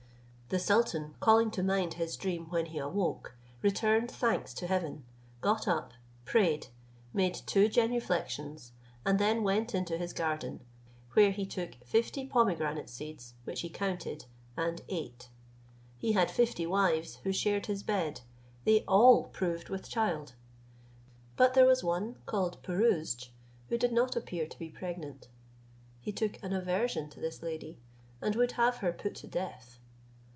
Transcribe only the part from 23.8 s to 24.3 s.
not